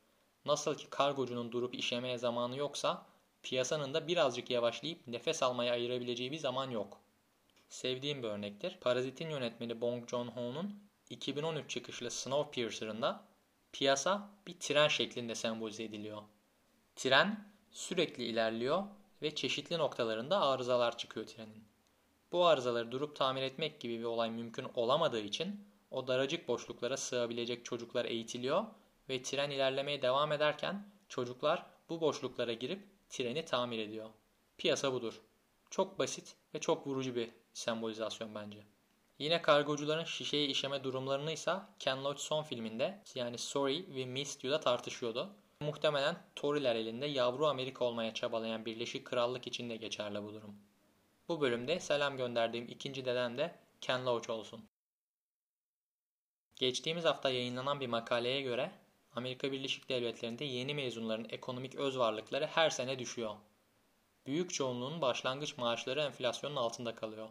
Nasıl 0.44 0.74
ki 0.74 0.90
kargocunun 0.90 1.52
durup 1.52 1.74
işemeye 1.74 2.18
zamanı 2.18 2.56
yoksa 2.56 3.06
piyasanın 3.42 3.94
da 3.94 4.08
birazcık 4.08 4.50
yavaşlayıp 4.50 5.06
nefes 5.06 5.42
almaya 5.42 5.72
ayırabileceği 5.72 6.32
bir 6.32 6.38
zaman 6.38 6.70
yok. 6.70 7.00
Sevdiğim 7.68 8.22
bir 8.22 8.28
örnektir. 8.28 8.78
Parazit'in 8.80 9.30
yönetmeni 9.30 9.80
Bong 9.80 10.08
Joon-ho'nun 10.08 10.85
2013 11.10 11.70
çıkışlı 11.70 12.10
Snowpiercer'ında 12.10 13.24
piyasa 13.72 14.30
bir 14.46 14.60
tren 14.60 14.88
şeklinde 14.88 15.34
sembolize 15.34 15.84
ediliyor. 15.84 16.22
Tren 16.96 17.52
sürekli 17.72 18.24
ilerliyor 18.24 18.82
ve 19.22 19.34
çeşitli 19.34 19.78
noktalarında 19.78 20.40
arızalar 20.40 20.98
çıkıyor 20.98 21.26
trenin. 21.26 21.64
Bu 22.32 22.46
arızaları 22.46 22.92
durup 22.92 23.16
tamir 23.16 23.42
etmek 23.42 23.80
gibi 23.80 23.98
bir 23.98 24.04
olay 24.04 24.30
mümkün 24.30 24.66
olamadığı 24.74 25.20
için 25.20 25.66
o 25.90 26.06
daracık 26.06 26.48
boşluklara 26.48 26.96
sığabilecek 26.96 27.64
çocuklar 27.64 28.04
eğitiliyor 28.04 28.64
ve 29.08 29.22
tren 29.22 29.50
ilerlemeye 29.50 30.02
devam 30.02 30.32
ederken 30.32 30.88
çocuklar 31.08 31.66
bu 31.88 32.00
boşluklara 32.00 32.52
girip 32.52 32.82
treni 33.08 33.44
tamir 33.44 33.78
ediyor. 33.78 34.10
Piyasa 34.58 34.92
budur. 34.92 35.20
Çok 35.70 35.98
basit 35.98 36.36
ve 36.54 36.60
çok 36.60 36.86
vurucu 36.86 37.14
bir 37.14 37.30
sembolizasyon 37.52 38.34
bence. 38.34 38.75
Yine 39.18 39.42
kargocuların 39.42 40.04
şişeyi 40.04 40.48
işeme 40.48 40.84
durumlarını 40.84 41.32
ise 41.32 41.56
Ken 41.78 42.04
Loach 42.04 42.20
son 42.20 42.42
filminde 42.42 43.02
yani 43.14 43.38
Sorry 43.38 43.94
ve 43.94 44.06
Missed 44.06 44.42
You'da 44.42 44.60
tartışıyordu. 44.60 45.30
Muhtemelen 45.60 46.16
Tory'ler 46.36 46.76
elinde 46.76 47.06
yavru 47.06 47.46
Amerika 47.46 47.84
olmaya 47.84 48.14
çabalayan 48.14 48.66
Birleşik 48.66 49.04
Krallık 49.04 49.46
için 49.46 49.70
de 49.70 49.76
geçerli 49.76 50.22
bu 50.22 50.34
durum. 50.34 50.56
Bu 51.28 51.40
bölümde 51.40 51.80
selam 51.80 52.16
gönderdiğim 52.16 52.68
ikinci 52.68 53.04
dedem 53.04 53.38
de 53.38 53.58
Ken 53.80 54.06
Loach 54.06 54.30
olsun. 54.30 54.68
Geçtiğimiz 56.56 57.04
hafta 57.04 57.30
yayınlanan 57.30 57.80
bir 57.80 57.86
makaleye 57.86 58.42
göre 58.42 58.72
Amerika 59.14 59.52
Birleşik 59.52 59.88
Devletleri'nde 59.88 60.44
yeni 60.44 60.74
mezunların 60.74 61.26
ekonomik 61.30 61.74
öz 61.74 61.98
varlıkları 61.98 62.46
her 62.46 62.70
sene 62.70 62.98
düşüyor. 62.98 63.36
Büyük 64.26 64.54
çoğunluğun 64.54 65.00
başlangıç 65.00 65.56
maaşları 65.56 66.00
enflasyonun 66.00 66.56
altında 66.56 66.94
kalıyor. 66.94 67.28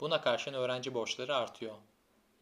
Buna 0.00 0.20
karşın 0.20 0.52
öğrenci 0.52 0.94
borçları 0.94 1.36
artıyor. 1.36 1.74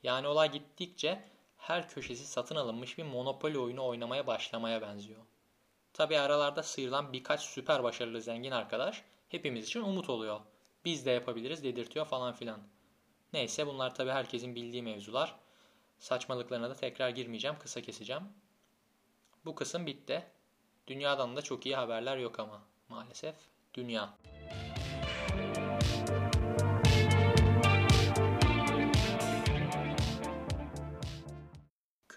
Yani 0.03 0.27
olay 0.27 0.53
gittikçe 0.53 1.25
her 1.59 1.89
köşesi 1.89 2.27
satın 2.27 2.57
alınmış 2.57 2.99
bir 2.99 3.05
monopoli 3.05 3.59
oyunu 3.59 3.87
oynamaya 3.87 4.27
başlamaya 4.27 4.83
benziyor. 4.83 5.21
Tabi 5.93 6.19
aralarda 6.19 6.63
sıyrılan 6.63 7.13
birkaç 7.13 7.41
süper 7.41 7.83
başarılı 7.83 8.23
zengin 8.23 8.51
arkadaş 8.51 9.03
hepimiz 9.29 9.67
için 9.67 9.81
umut 9.81 10.11
oluyor. 10.11 10.41
Biz 10.85 11.07
de 11.07 11.11
yapabiliriz 11.11 11.65
dedirtiyor 11.65 12.07
falan 12.07 12.33
filan. 12.33 12.61
Neyse 13.33 13.67
bunlar 13.67 13.95
tabi 13.95 14.11
herkesin 14.11 14.55
bildiği 14.55 14.83
mevzular. 14.83 15.35
Saçmalıklarına 15.99 16.71
da 16.71 16.75
tekrar 16.75 17.09
girmeyeceğim, 17.09 17.59
kısa 17.59 17.83
keseceğim. 17.83 18.23
Bu 19.45 19.55
kısım 19.55 19.87
bitti. 19.87 20.27
Dünyadan 20.87 21.37
da 21.37 21.43
çok 21.43 21.67
iyi 21.67 21.77
haberler 21.77 22.17
yok 22.17 22.41
ama 22.41 22.63
maalesef. 22.89 23.35
Dünya. 23.75 24.15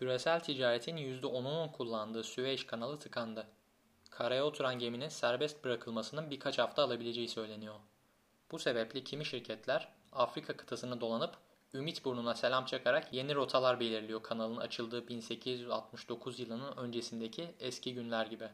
Küresel 0.02 0.40
ticaretin 0.40 0.98
%10'unun 0.98 1.72
kullandığı 1.72 2.24
Süveyş 2.24 2.66
kanalı 2.66 3.00
tıkandı. 3.00 3.48
Karaya 4.10 4.46
oturan 4.46 4.80
geminin 4.80 5.10
serbest 5.10 5.64
bırakılmasının 5.64 6.30
birkaç 6.30 6.60
hafta 6.60 6.84
alabileceği 6.84 7.30
söyleniyor. 7.30 7.76
Bu 8.52 8.60
sebeple 8.60 9.04
kimi 9.04 9.26
şirketler 9.26 9.88
Afrika 10.12 10.58
kıtasını 10.58 11.02
dolanıp 11.02 11.38
Ümit 11.74 12.06
burnuna 12.06 12.36
selam 12.36 12.66
çakarak 12.66 13.14
yeni 13.14 13.36
rotalar 13.36 13.80
belirliyor 13.80 14.24
kanalın 14.24 14.58
açıldığı 14.58 15.08
1869 15.08 16.40
yılının 16.40 16.78
öncesindeki 16.78 17.56
eski 17.60 17.94
günler 17.94 18.26
gibi. 18.26 18.50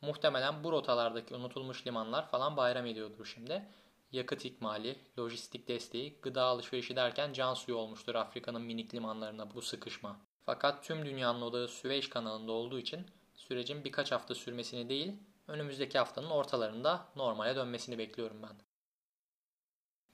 Muhtemelen 0.00 0.64
bu 0.64 0.72
rotalardaki 0.72 1.34
unutulmuş 1.34 1.86
limanlar 1.86 2.28
falan 2.28 2.56
bayram 2.56 2.86
ediyordur 2.86 3.26
şimdi. 3.26 3.68
Yakıt 4.12 4.44
ikmali, 4.44 4.98
lojistik 5.18 5.68
desteği, 5.68 6.18
gıda 6.22 6.42
alışverişi 6.42 6.96
derken 6.96 7.32
can 7.32 7.54
suyu 7.54 7.76
olmuştur 7.76 8.14
Afrika'nın 8.14 8.62
minik 8.62 8.94
limanlarına 8.94 9.54
bu 9.54 9.62
sıkışma. 9.62 10.29
Fakat 10.50 10.84
tüm 10.84 11.06
dünyanın 11.06 11.40
odağı 11.40 11.68
Süveyş 11.68 12.08
kanalında 12.08 12.52
olduğu 12.52 12.78
için 12.78 13.06
sürecin 13.34 13.84
birkaç 13.84 14.12
hafta 14.12 14.34
sürmesini 14.34 14.88
değil, 14.88 15.12
önümüzdeki 15.48 15.98
haftanın 15.98 16.30
ortalarında 16.30 17.06
normale 17.16 17.56
dönmesini 17.56 17.98
bekliyorum 17.98 18.42
ben. 18.42 18.56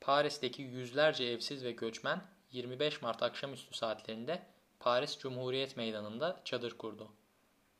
Paris'teki 0.00 0.62
yüzlerce 0.62 1.24
evsiz 1.24 1.64
ve 1.64 1.72
göçmen 1.72 2.22
25 2.52 3.02
Mart 3.02 3.22
akşamüstü 3.22 3.76
saatlerinde 3.76 4.46
Paris 4.80 5.18
Cumhuriyet 5.18 5.76
Meydanı'nda 5.76 6.40
çadır 6.44 6.78
kurdu. 6.78 7.12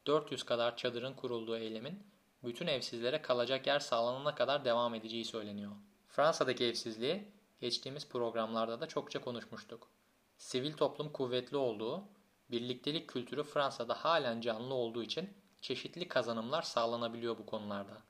400 0.06 0.42
kadar 0.42 0.76
çadırın 0.76 1.14
kurulduğu 1.14 1.56
eylemin 1.56 2.06
bütün 2.44 2.66
evsizlere 2.66 3.22
kalacak 3.22 3.66
yer 3.66 3.80
sağlanana 3.80 4.34
kadar 4.34 4.64
devam 4.64 4.94
edeceği 4.94 5.24
söyleniyor. 5.24 5.72
Fransa'daki 6.08 6.64
evsizliği 6.64 7.28
geçtiğimiz 7.60 8.08
programlarda 8.08 8.80
da 8.80 8.88
çokça 8.88 9.20
konuşmuştuk. 9.20 9.88
Sivil 10.38 10.72
toplum 10.72 11.12
kuvvetli 11.12 11.56
olduğu, 11.56 12.04
birliktelik 12.50 13.08
kültürü 13.08 13.42
Fransa'da 13.42 13.94
halen 13.94 14.40
canlı 14.40 14.74
olduğu 14.74 15.02
için 15.02 15.30
çeşitli 15.60 16.08
kazanımlar 16.08 16.62
sağlanabiliyor 16.62 17.38
bu 17.38 17.46
konularda. 17.46 18.02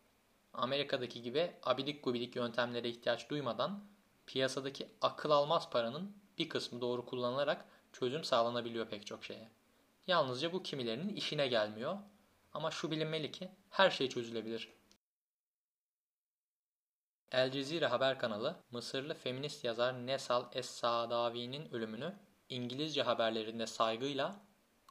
Amerika'daki 0.53 1.23
gibi 1.23 1.53
abidik 1.63 2.05
gubidik 2.05 2.37
yöntemlere 2.37 2.89
ihtiyaç 2.89 3.31
duymadan 3.31 3.85
piyasadaki 4.27 4.89
akıl 5.01 5.31
almaz 5.31 5.71
paranın 5.71 6.17
bir 6.39 6.49
kısmı 6.49 6.81
doğru 6.81 7.07
kullanılarak 7.07 7.65
çözüm 7.93 8.25
sağlanabiliyor 8.25 8.89
pek 8.89 9.07
çok 9.07 9.25
şeye. 9.25 9.51
Yalnızca 10.07 10.53
bu 10.53 10.63
kimilerinin 10.63 11.17
işine 11.17 11.49
gelmiyor. 11.49 11.99
Ama 12.53 12.71
şu 12.71 12.91
bilinmeli 12.91 13.33
ki 13.33 13.51
her 13.71 13.91
şey 13.91 14.09
çözülebilir. 14.09 14.73
El 17.33 17.51
Cezire 17.51 17.87
haber 17.87 18.19
kanalı 18.19 18.57
Mısırlı 18.71 19.15
feminist 19.15 19.65
yazar 19.65 20.07
Nesal 20.07 20.45
Es-Saadavi'nin 20.53 21.75
ölümünü 21.75 22.15
İngilizce 22.49 23.03
haberlerinde 23.03 23.67
saygıyla, 23.67 24.37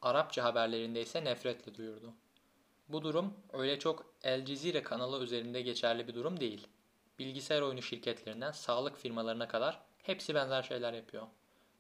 Arapça 0.01 0.43
haberlerinde 0.43 1.01
ise 1.01 1.23
nefretle 1.23 1.75
duyurdu. 1.75 2.13
Bu 2.89 3.03
durum 3.03 3.33
öyle 3.53 3.79
çok 3.79 4.05
El 4.23 4.45
Cezire 4.45 4.83
kanalı 4.83 5.23
üzerinde 5.23 5.61
geçerli 5.61 6.07
bir 6.07 6.15
durum 6.15 6.39
değil. 6.39 6.67
Bilgisayar 7.19 7.61
oyunu 7.61 7.81
şirketlerinden 7.81 8.51
sağlık 8.51 8.97
firmalarına 8.97 9.47
kadar 9.47 9.81
hepsi 10.03 10.35
benzer 10.35 10.63
şeyler 10.63 10.93
yapıyor. 10.93 11.27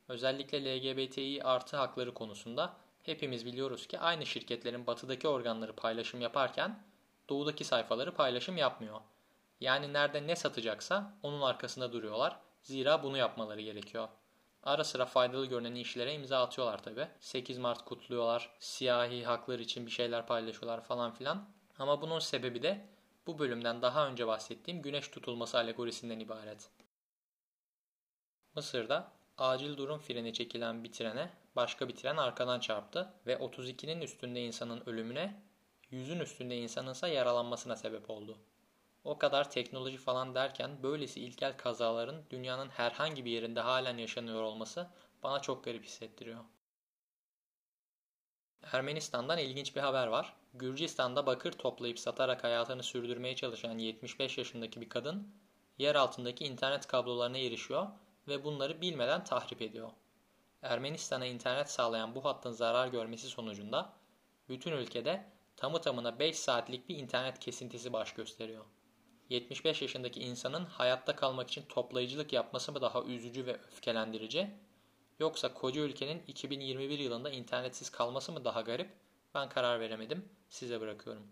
Özellikle 0.07 0.63
LGBTİ 0.63 1.43
artı 1.43 1.77
hakları 1.77 2.13
konusunda 2.13 2.77
hepimiz 3.03 3.45
biliyoruz 3.45 3.87
ki 3.87 3.99
aynı 3.99 4.25
şirketlerin 4.25 4.87
batıdaki 4.87 5.27
organları 5.27 5.75
paylaşım 5.75 6.21
yaparken 6.21 6.83
doğudaki 7.29 7.63
sayfaları 7.63 8.13
paylaşım 8.13 8.57
yapmıyor. 8.57 9.01
Yani 9.61 9.93
nerede 9.93 10.27
ne 10.27 10.35
satacaksa 10.35 11.13
onun 11.23 11.41
arkasında 11.41 11.93
duruyorlar. 11.93 12.39
Zira 12.61 13.03
bunu 13.03 13.17
yapmaları 13.17 13.61
gerekiyor. 13.61 14.07
Ara 14.65 14.83
sıra 14.83 15.05
faydalı 15.05 15.45
görünen 15.45 15.75
işlere 15.75 16.13
imza 16.13 16.41
atıyorlar 16.43 16.83
tabi. 16.83 17.07
8 17.19 17.57
Mart 17.57 17.85
kutluyorlar, 17.85 18.49
siyahi 18.59 19.23
haklar 19.25 19.59
için 19.59 19.85
bir 19.85 19.91
şeyler 19.91 20.27
paylaşıyorlar 20.27 20.81
falan 20.81 21.13
filan. 21.13 21.49
Ama 21.79 22.01
bunun 22.01 22.19
sebebi 22.19 22.63
de 22.63 22.85
bu 23.27 23.39
bölümden 23.39 23.81
daha 23.81 24.07
önce 24.07 24.27
bahsettiğim 24.27 24.81
güneş 24.81 25.07
tutulması 25.07 25.57
alegorisinden 25.57 26.19
ibaret. 26.19 26.69
Mısır'da 28.55 29.11
acil 29.37 29.77
durum 29.77 29.99
freni 29.99 30.33
çekilen 30.33 30.83
bir 30.83 30.91
trene 30.91 31.29
başka 31.55 31.87
bir 31.87 31.95
tren 31.95 32.17
arkadan 32.17 32.59
çarptı 32.59 33.13
ve 33.27 33.33
32'nin 33.33 34.01
üstünde 34.01 34.41
insanın 34.41 34.83
ölümüne, 34.85 35.41
100'ün 35.91 36.19
üstünde 36.19 36.57
insanın 36.57 36.91
ise 36.91 37.07
yaralanmasına 37.07 37.75
sebep 37.75 38.09
oldu. 38.09 38.37
O 39.05 39.17
kadar 39.17 39.51
teknoloji 39.51 39.97
falan 39.97 40.35
derken 40.35 40.83
böylesi 40.83 41.19
ilkel 41.19 41.57
kazaların 41.57 42.23
dünyanın 42.29 42.69
herhangi 42.69 43.25
bir 43.25 43.31
yerinde 43.31 43.59
halen 43.59 43.97
yaşanıyor 43.97 44.41
olması 44.41 44.87
bana 45.23 45.39
çok 45.39 45.63
garip 45.63 45.85
hissettiriyor. 45.85 46.39
Ermenistan'dan 48.71 49.37
ilginç 49.37 49.75
bir 49.75 49.81
haber 49.81 50.07
var. 50.07 50.33
Gürcistan'da 50.53 51.25
bakır 51.25 51.51
toplayıp 51.51 51.99
satarak 51.99 52.43
hayatını 52.43 52.83
sürdürmeye 52.83 53.35
çalışan 53.35 53.77
75 53.77 54.37
yaşındaki 54.37 54.81
bir 54.81 54.89
kadın 54.89 55.33
yer 55.77 55.95
altındaki 55.95 56.45
internet 56.45 56.87
kablolarına 56.87 57.37
erişiyor 57.37 57.87
ve 58.27 58.43
bunları 58.43 58.81
bilmeden 58.81 59.23
tahrip 59.23 59.61
ediyor. 59.61 59.91
Ermenistan'a 60.61 61.25
internet 61.25 61.71
sağlayan 61.71 62.15
bu 62.15 62.25
hattın 62.25 62.51
zarar 62.51 62.87
görmesi 62.87 63.27
sonucunda 63.27 63.93
bütün 64.49 64.71
ülkede 64.71 65.25
tamı 65.57 65.81
tamına 65.81 66.19
5 66.19 66.39
saatlik 66.39 66.89
bir 66.89 66.97
internet 66.97 67.39
kesintisi 67.39 67.93
baş 67.93 68.13
gösteriyor. 68.13 68.65
75 69.29 69.81
yaşındaki 69.81 70.19
insanın 70.19 70.65
hayatta 70.65 71.15
kalmak 71.15 71.49
için 71.49 71.65
toplayıcılık 71.69 72.33
yapması 72.33 72.71
mı 72.71 72.81
daha 72.81 73.03
üzücü 73.03 73.45
ve 73.45 73.53
öfkelendirici 73.53 74.49
yoksa 75.19 75.53
koca 75.53 75.81
ülkenin 75.81 76.23
2021 76.27 76.99
yılında 76.99 77.29
internetsiz 77.29 77.89
kalması 77.89 78.31
mı 78.31 78.45
daha 78.45 78.61
garip? 78.61 78.89
Ben 79.33 79.49
karar 79.49 79.79
veremedim. 79.79 80.29
Size 80.49 80.81
bırakıyorum. 80.81 81.27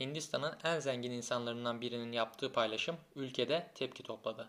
Hindistan'ın 0.00 0.56
en 0.64 0.80
zengin 0.80 1.10
insanlarından 1.10 1.80
birinin 1.80 2.12
yaptığı 2.12 2.52
paylaşım 2.52 2.96
ülkede 3.16 3.70
tepki 3.74 4.02
topladı. 4.02 4.48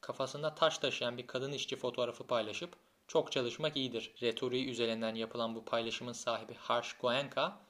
Kafasında 0.00 0.54
taş 0.54 0.78
taşıyan 0.78 1.18
bir 1.18 1.26
kadın 1.26 1.52
işçi 1.52 1.76
fotoğrafı 1.76 2.26
paylaşıp 2.26 2.76
çok 3.06 3.32
çalışmak 3.32 3.76
iyidir 3.76 4.14
retoriği 4.22 4.68
üzerinden 4.68 5.14
yapılan 5.14 5.54
bu 5.54 5.64
paylaşımın 5.64 6.12
sahibi 6.12 6.54
Harsh 6.54 6.92
Goenka, 6.92 7.60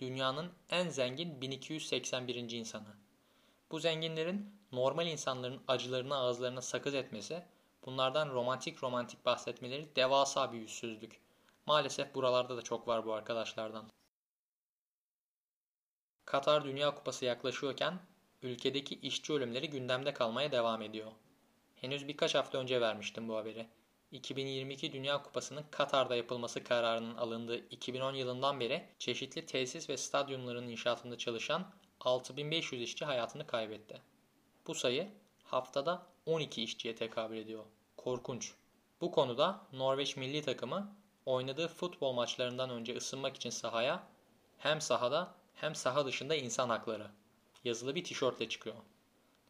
dünyanın 0.00 0.52
en 0.70 0.88
zengin 0.88 1.40
1281. 1.40 2.34
insanı. 2.34 2.96
Bu 3.70 3.78
zenginlerin 3.78 4.54
normal 4.72 5.06
insanların 5.06 5.62
acılarını 5.68 6.16
ağızlarına 6.16 6.62
sakız 6.62 6.94
etmesi, 6.94 7.42
bunlardan 7.84 8.30
romantik 8.30 8.82
romantik 8.82 9.24
bahsetmeleri 9.26 9.96
devasa 9.96 10.52
bir 10.52 10.58
yüzsüzlük. 10.58 11.20
Maalesef 11.66 12.14
buralarda 12.14 12.56
da 12.56 12.62
çok 12.62 12.88
var 12.88 13.06
bu 13.06 13.12
arkadaşlardan. 13.12 13.90
Katar 16.24 16.64
Dünya 16.64 16.94
Kupası 16.94 17.24
yaklaşıyorken 17.24 18.00
ülkedeki 18.42 18.94
işçi 18.94 19.32
ölümleri 19.32 19.70
gündemde 19.70 20.12
kalmaya 20.14 20.52
devam 20.52 20.82
ediyor. 20.82 21.12
Henüz 21.76 22.08
birkaç 22.08 22.34
hafta 22.34 22.58
önce 22.58 22.80
vermiştim 22.80 23.28
bu 23.28 23.36
haberi. 23.36 23.68
2022 24.12 24.92
Dünya 24.92 25.22
Kupası'nın 25.22 25.64
Katar'da 25.70 26.16
yapılması 26.16 26.64
kararının 26.64 27.16
alındığı 27.16 27.56
2010 27.56 28.14
yılından 28.14 28.60
beri 28.60 28.88
çeşitli 28.98 29.46
tesis 29.46 29.90
ve 29.90 29.96
stadyumların 29.96 30.68
inşaatında 30.68 31.18
çalışan 31.18 31.72
6500 32.00 32.82
işçi 32.82 33.04
hayatını 33.04 33.46
kaybetti. 33.46 34.00
Bu 34.66 34.74
sayı 34.74 35.08
haftada 35.44 36.06
12 36.26 36.62
işçiye 36.62 36.94
tekabül 36.94 37.36
ediyor. 37.36 37.64
Korkunç. 37.96 38.54
Bu 39.00 39.10
konuda 39.10 39.66
Norveç 39.72 40.16
milli 40.16 40.42
takımı 40.42 40.96
oynadığı 41.26 41.68
futbol 41.68 42.12
maçlarından 42.12 42.70
önce 42.70 42.96
ısınmak 42.96 43.36
için 43.36 43.50
sahaya 43.50 44.02
hem 44.58 44.80
sahada 44.80 45.34
hem 45.54 45.74
saha 45.74 46.06
dışında 46.06 46.34
insan 46.34 46.68
hakları 46.68 47.10
yazılı 47.64 47.94
bir 47.94 48.04
tişörtle 48.04 48.48
çıkıyor. 48.48 48.76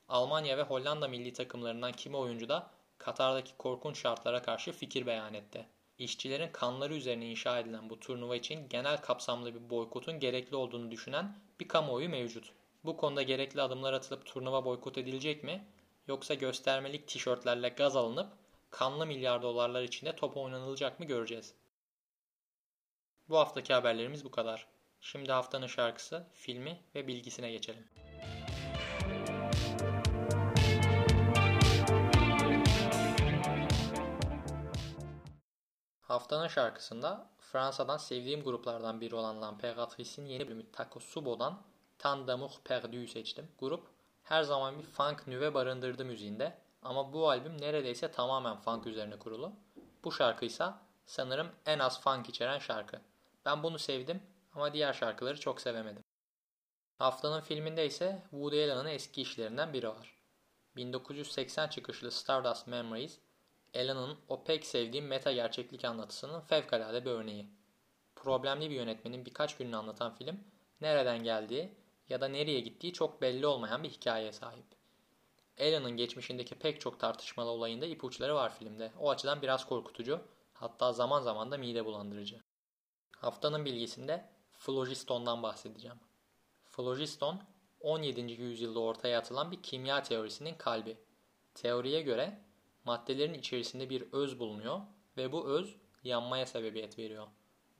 Almanya 0.08 0.58
ve 0.58 0.62
Hollanda 0.62 1.08
milli 1.08 1.32
takımlarından 1.32 1.92
kimi 1.92 2.16
oyuncu 2.16 2.48
da 2.48 2.70
Katar'daki 3.00 3.56
korkunç 3.58 3.98
şartlara 3.98 4.42
karşı 4.42 4.72
fikir 4.72 5.06
beyan 5.06 5.34
etti. 5.34 5.66
İşçilerin 5.98 6.52
kanları 6.52 6.94
üzerine 6.94 7.30
inşa 7.30 7.58
edilen 7.58 7.90
bu 7.90 8.00
turnuva 8.00 8.36
için 8.36 8.68
genel 8.68 8.96
kapsamlı 8.96 9.54
bir 9.54 9.70
boykotun 9.70 10.20
gerekli 10.20 10.56
olduğunu 10.56 10.90
düşünen 10.90 11.38
bir 11.60 11.68
kamuoyu 11.68 12.08
mevcut. 12.08 12.52
Bu 12.84 12.96
konuda 12.96 13.22
gerekli 13.22 13.62
adımlar 13.62 13.92
atılıp 13.92 14.26
turnuva 14.26 14.64
boykot 14.64 14.98
edilecek 14.98 15.44
mi? 15.44 15.64
Yoksa 16.08 16.34
göstermelik 16.34 17.08
tişörtlerle 17.08 17.68
gaz 17.68 17.96
alınıp 17.96 18.32
kanlı 18.70 19.06
milyar 19.06 19.42
dolarlar 19.42 19.82
içinde 19.82 20.16
top 20.16 20.36
oynanılacak 20.36 21.00
mı 21.00 21.06
göreceğiz. 21.06 21.54
Bu 23.28 23.38
haftaki 23.38 23.74
haberlerimiz 23.74 24.24
bu 24.24 24.30
kadar. 24.30 24.66
Şimdi 25.00 25.32
haftanın 25.32 25.66
şarkısı, 25.66 26.26
filmi 26.32 26.80
ve 26.94 27.06
bilgisine 27.06 27.50
geçelim. 27.50 27.84
Haftanın 36.10 36.48
şarkısında 36.48 37.26
Fransa'dan 37.38 37.96
sevdiğim 37.96 38.42
gruplardan 38.42 39.00
biri 39.00 39.14
olan 39.14 39.42
L'Impératrice'in 39.42 40.26
yeni 40.26 40.46
bölümü 40.48 40.72
Taco 40.72 41.00
Subo'dan 41.00 41.62
Tant 41.98 42.28
d'amour 42.28 42.50
perdu'yu 42.64 43.08
seçtim. 43.08 43.48
Grup 43.58 43.86
her 44.22 44.42
zaman 44.42 44.78
bir 44.78 44.84
funk 44.84 45.26
nüve 45.26 45.54
barındırdı 45.54 46.04
müziğinde 46.04 46.58
ama 46.82 47.12
bu 47.12 47.28
albüm 47.30 47.60
neredeyse 47.60 48.10
tamamen 48.10 48.56
funk 48.56 48.86
üzerine 48.86 49.18
kurulu. 49.18 49.52
Bu 50.04 50.12
şarkıysa 50.12 50.78
sanırım 51.06 51.48
en 51.66 51.78
az 51.78 52.00
funk 52.00 52.28
içeren 52.28 52.58
şarkı. 52.58 53.00
Ben 53.44 53.62
bunu 53.62 53.78
sevdim 53.78 54.22
ama 54.54 54.72
diğer 54.72 54.92
şarkıları 54.92 55.40
çok 55.40 55.60
sevemedim. 55.60 56.02
Haftanın 56.98 57.40
filminde 57.40 57.86
ise 57.86 58.22
Woody 58.30 58.64
Allen'ın 58.64 58.86
eski 58.86 59.22
işlerinden 59.22 59.72
biri 59.72 59.88
var. 59.88 60.14
1980 60.76 61.68
çıkışlı 61.68 62.10
Stardust 62.10 62.66
Memories 62.66 63.18
Alan'ın 63.76 64.18
o 64.28 64.44
pek 64.44 64.66
sevdiğim 64.66 65.06
meta 65.06 65.32
gerçeklik 65.32 65.84
anlatısının 65.84 66.40
fevkalade 66.40 67.04
bir 67.04 67.10
örneği. 67.10 67.46
Problemli 68.16 68.70
bir 68.70 68.74
yönetmenin 68.74 69.24
birkaç 69.24 69.56
gününü 69.56 69.76
anlatan 69.76 70.14
film, 70.14 70.44
nereden 70.80 71.24
geldiği 71.24 71.74
ya 72.08 72.20
da 72.20 72.28
nereye 72.28 72.60
gittiği 72.60 72.92
çok 72.92 73.22
belli 73.22 73.46
olmayan 73.46 73.82
bir 73.82 73.90
hikayeye 73.90 74.32
sahip. 74.32 74.66
Alan'ın 75.60 75.96
geçmişindeki 75.96 76.54
pek 76.54 76.80
çok 76.80 77.00
tartışmalı 77.00 77.50
olayında 77.50 77.86
ipuçları 77.86 78.34
var 78.34 78.54
filmde. 78.54 78.92
O 78.98 79.10
açıdan 79.10 79.42
biraz 79.42 79.66
korkutucu, 79.66 80.20
hatta 80.52 80.92
zaman 80.92 81.20
zaman 81.20 81.50
da 81.50 81.58
mide 81.58 81.84
bulandırıcı. 81.84 82.40
Haftanın 83.16 83.64
bilgisinde 83.64 84.30
Phlogiston'dan 84.58 85.42
bahsedeceğim. 85.42 85.98
Phlogiston, 86.72 87.42
17. 87.80 88.20
yüzyılda 88.20 88.80
ortaya 88.80 89.18
atılan 89.18 89.50
bir 89.50 89.62
kimya 89.62 90.02
teorisinin 90.02 90.54
kalbi. 90.54 90.98
Teoriye 91.54 92.02
göre 92.02 92.49
maddelerin 92.84 93.34
içerisinde 93.34 93.90
bir 93.90 94.04
öz 94.12 94.38
bulunuyor 94.38 94.80
ve 95.16 95.32
bu 95.32 95.48
öz 95.48 95.76
yanmaya 96.04 96.46
sebebiyet 96.46 96.98
veriyor. 96.98 97.26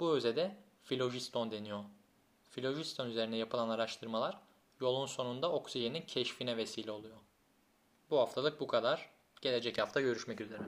Bu 0.00 0.16
öze 0.16 0.36
de 0.36 0.56
filogiston 0.82 1.50
deniyor. 1.50 1.84
Filogiston 2.50 3.06
üzerine 3.06 3.36
yapılan 3.36 3.68
araştırmalar 3.68 4.38
yolun 4.80 5.06
sonunda 5.06 5.52
oksijenin 5.52 6.02
keşfine 6.02 6.56
vesile 6.56 6.90
oluyor. 6.90 7.16
Bu 8.10 8.18
haftalık 8.18 8.60
bu 8.60 8.66
kadar. 8.66 9.10
Gelecek 9.40 9.78
hafta 9.78 10.00
görüşmek 10.00 10.40
üzere. 10.40 10.62